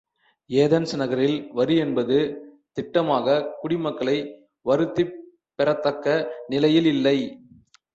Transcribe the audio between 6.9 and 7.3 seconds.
இல்லை.